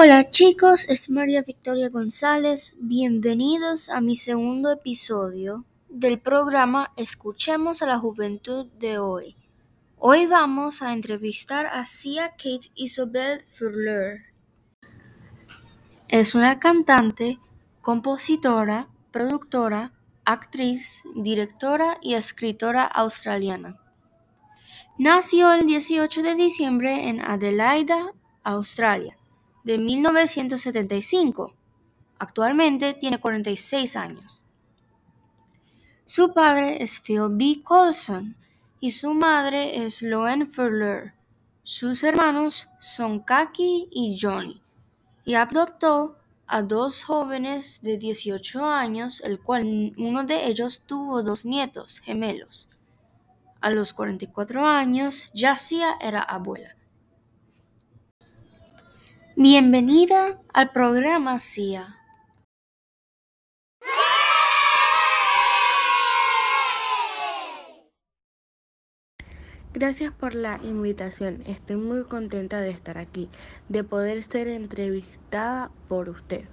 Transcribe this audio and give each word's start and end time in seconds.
Hola 0.00 0.30
chicos, 0.30 0.86
es 0.88 1.10
María 1.10 1.42
Victoria 1.42 1.88
González. 1.90 2.76
Bienvenidos 2.80 3.88
a 3.88 4.00
mi 4.00 4.16
segundo 4.16 4.72
episodio 4.72 5.64
del 5.88 6.18
programa 6.18 6.92
Escuchemos 6.96 7.82
a 7.82 7.86
la 7.86 7.98
Juventud 7.98 8.66
de 8.78 8.98
hoy. 8.98 9.36
Hoy 9.96 10.26
vamos 10.26 10.82
a 10.82 10.92
entrevistar 10.92 11.66
a 11.66 11.84
Sia 11.84 12.30
Kate 12.30 12.70
Isobel 12.74 13.42
Furler. 13.42 14.22
Es 16.08 16.34
una 16.34 16.58
cantante, 16.58 17.38
compositora, 17.88 18.86
productora, 19.12 19.94
actriz, 20.26 21.02
directora 21.16 21.96
y 22.02 22.16
escritora 22.16 22.84
australiana. 22.84 23.78
Nació 24.98 25.54
el 25.54 25.64
18 25.64 26.22
de 26.22 26.34
diciembre 26.34 27.08
en 27.08 27.22
Adelaida, 27.22 28.12
Australia 28.44 29.16
de 29.64 29.78
1975. 29.78 31.54
Actualmente 32.18 32.92
tiene 32.92 33.18
46 33.18 33.96
años. 33.96 34.44
Su 36.04 36.34
padre 36.34 36.82
es 36.82 37.00
Phil 37.00 37.28
B. 37.30 37.62
Colson 37.64 38.36
y 38.80 38.90
su 38.90 39.14
madre 39.14 39.82
es 39.82 40.02
Loen 40.02 40.46
Furler. 40.52 41.14
Sus 41.62 42.04
hermanos 42.04 42.68
son 42.80 43.20
Kaki 43.20 43.88
y 43.90 44.18
Johnny, 44.20 44.60
y 45.24 45.36
adoptó 45.36 46.17
a 46.48 46.62
dos 46.62 47.04
jóvenes 47.04 47.82
de 47.82 47.98
18 47.98 48.64
años, 48.64 49.20
el 49.20 49.38
cual 49.38 49.92
uno 49.98 50.24
de 50.24 50.46
ellos 50.46 50.82
tuvo 50.86 51.22
dos 51.22 51.44
nietos 51.44 52.00
gemelos. 52.00 52.70
A 53.60 53.70
los 53.70 53.92
44 53.92 54.66
años, 54.66 55.30
Yacia 55.34 55.96
era 56.00 56.22
abuela. 56.22 56.74
Bienvenida 59.36 60.40
al 60.54 60.72
programa 60.72 61.38
CIA. 61.38 61.97
Gracias 69.72 70.12
por 70.12 70.34
la 70.34 70.58
invitación. 70.62 71.42
Estoy 71.46 71.76
muy 71.76 72.04
contenta 72.04 72.60
de 72.60 72.70
estar 72.70 72.98
aquí, 72.98 73.28
de 73.68 73.84
poder 73.84 74.22
ser 74.22 74.48
entrevistada 74.48 75.70
por 75.88 76.08
usted. 76.08 76.44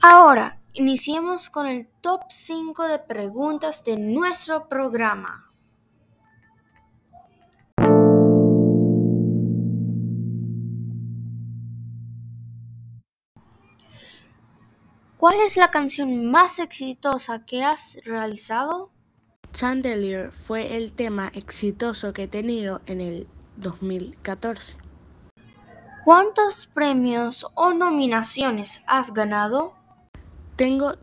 Ahora, 0.00 0.58
Iniciemos 0.78 1.50
con 1.50 1.66
el 1.66 1.88
top 2.02 2.20
5 2.28 2.86
de 2.86 3.00
preguntas 3.00 3.82
de 3.82 3.96
nuestro 3.96 4.68
programa. 4.68 5.47
¿Cuál 15.18 15.36
es 15.44 15.56
la 15.56 15.70
canción 15.72 16.30
más 16.30 16.60
exitosa 16.60 17.44
que 17.44 17.64
has 17.64 17.98
realizado? 18.04 18.92
Chandelier 19.52 20.30
fue 20.30 20.76
el 20.76 20.92
tema 20.92 21.32
exitoso 21.34 22.12
que 22.12 22.22
he 22.22 22.28
tenido 22.28 22.82
en 22.86 23.00
el 23.00 23.26
2014. 23.56 24.76
¿Cuántos 26.04 26.68
premios 26.68 27.48
o 27.54 27.72
nominaciones 27.72 28.84
has 28.86 29.12
ganado? 29.12 29.74
Tengo 30.54 30.94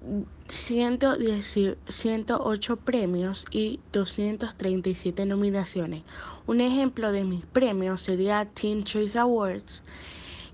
108 0.47 2.77
premios 2.77 3.45
y 3.51 3.81
237 3.91 5.25
nominaciones. 5.25 6.03
Un 6.47 6.61
ejemplo 6.61 7.11
de 7.11 7.25
mis 7.25 7.45
premios 7.45 8.03
sería 8.03 8.45
Teen 8.45 8.85
Choice 8.85 9.19
Awards 9.19 9.83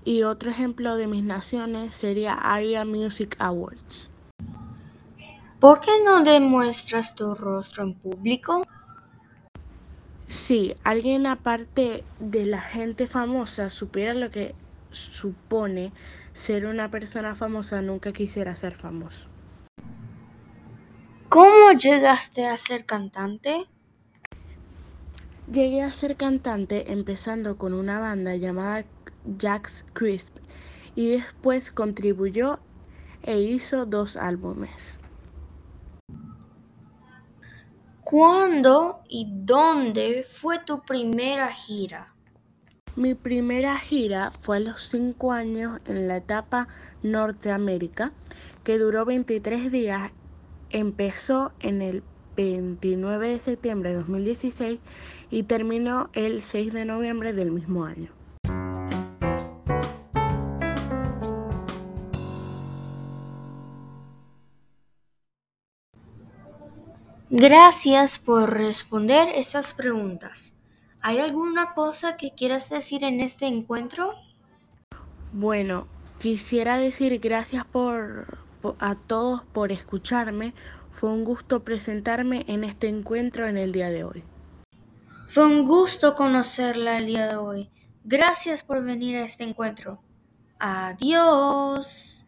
y 0.04 0.22
otro 0.22 0.50
ejemplo 0.50 0.96
de 0.96 1.06
mis 1.06 1.22
naciones 1.22 1.94
sería 1.94 2.34
ARIA 2.34 2.84
Music 2.84 3.36
Awards. 3.38 4.10
¿Por 5.60 5.80
qué 5.80 5.92
no 6.04 6.24
demuestras 6.24 7.14
tu 7.14 7.34
rostro 7.34 7.84
en 7.84 7.94
público? 7.94 8.66
Si 10.26 10.74
alguien 10.82 11.26
aparte 11.26 12.04
de 12.18 12.46
la 12.46 12.60
gente 12.60 13.06
famosa 13.06 13.70
supiera 13.70 14.14
lo 14.14 14.30
que 14.30 14.54
supone 14.90 15.92
ser 16.34 16.66
una 16.66 16.90
persona 16.90 17.34
famosa, 17.34 17.80
nunca 17.82 18.12
quisiera 18.12 18.56
ser 18.56 18.74
famoso. 18.74 19.28
¿Cómo 21.28 21.72
llegaste 21.72 22.46
a 22.46 22.56
ser 22.56 22.84
cantante? 22.84 23.66
Llegué 25.50 25.82
a 25.82 25.90
ser 25.90 26.16
cantante 26.16 26.92
empezando 26.92 27.56
con 27.56 27.72
una 27.72 28.00
banda 28.00 28.34
llamada 28.36 28.84
Jax 29.38 29.84
Crisp 29.92 30.36
y 30.94 31.10
después 31.12 31.70
contribuyó 31.70 32.58
e 33.22 33.40
hizo 33.40 33.86
dos 33.86 34.16
álbumes. 34.16 34.98
¿Cuándo 38.02 39.00
y 39.08 39.26
dónde 39.30 40.26
fue 40.28 40.58
tu 40.58 40.82
primera 40.82 41.48
gira? 41.52 42.12
Mi 42.94 43.14
primera 43.14 43.78
gira 43.78 44.32
fue 44.32 44.58
a 44.58 44.60
los 44.60 44.82
5 44.88 45.32
años 45.32 45.80
en 45.86 46.08
la 46.08 46.18
etapa 46.18 46.68
Norteamérica, 47.02 48.12
que 48.64 48.76
duró 48.76 49.06
23 49.06 49.72
días. 49.72 50.10
Empezó 50.68 51.52
en 51.60 51.80
el 51.80 52.02
29 52.36 53.30
de 53.30 53.40
septiembre 53.40 53.90
de 53.90 53.96
2016 53.96 54.80
y 55.30 55.44
terminó 55.44 56.10
el 56.12 56.42
6 56.42 56.72
de 56.74 56.84
noviembre 56.84 57.32
del 57.32 57.50
mismo 57.50 57.84
año. 57.84 58.10
Gracias 67.34 68.18
por 68.18 68.58
responder 68.58 69.26
estas 69.34 69.72
preguntas. 69.72 70.58
¿Hay 71.00 71.18
alguna 71.18 71.72
cosa 71.72 72.18
que 72.18 72.34
quieras 72.34 72.68
decir 72.68 73.04
en 73.04 73.22
este 73.22 73.46
encuentro? 73.46 74.12
Bueno, 75.32 75.88
quisiera 76.20 76.76
decir 76.76 77.18
gracias 77.20 77.64
por, 77.64 78.36
a 78.78 78.96
todos 78.96 79.44
por 79.54 79.72
escucharme. 79.72 80.52
Fue 80.90 81.08
un 81.08 81.24
gusto 81.24 81.64
presentarme 81.64 82.44
en 82.48 82.64
este 82.64 82.88
encuentro 82.88 83.48
en 83.48 83.56
el 83.56 83.72
día 83.72 83.88
de 83.88 84.04
hoy. 84.04 84.24
Fue 85.26 85.46
un 85.46 85.64
gusto 85.64 86.14
conocerla 86.14 86.98
el 86.98 87.06
día 87.06 87.28
de 87.28 87.36
hoy. 87.36 87.70
Gracias 88.04 88.62
por 88.62 88.84
venir 88.84 89.16
a 89.16 89.24
este 89.24 89.44
encuentro. 89.44 90.02
Adiós. 90.58 92.26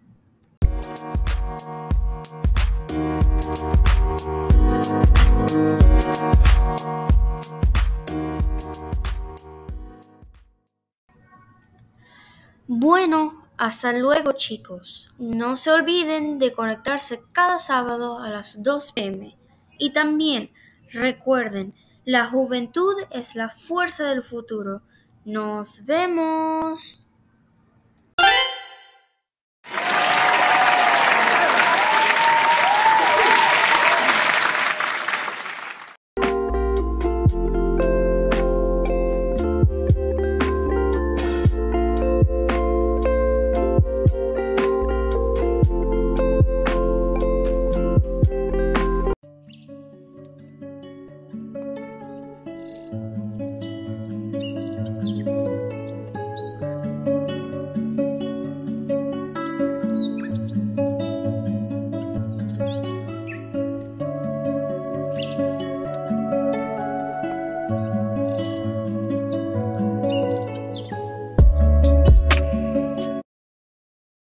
Bueno, 12.66 13.46
hasta 13.56 13.92
luego 13.92 14.32
chicos. 14.32 15.14
No 15.18 15.56
se 15.56 15.70
olviden 15.70 16.38
de 16.38 16.52
conectarse 16.52 17.22
cada 17.32 17.58
sábado 17.58 18.18
a 18.18 18.30
las 18.30 18.62
2 18.62 18.92
pm. 18.92 19.36
Y 19.78 19.90
también 19.92 20.50
recuerden, 20.90 21.74
la 22.04 22.26
juventud 22.26 22.94
es 23.10 23.36
la 23.36 23.48
fuerza 23.48 24.08
del 24.08 24.22
futuro. 24.22 24.82
Nos 25.24 25.84
vemos. 25.84 27.03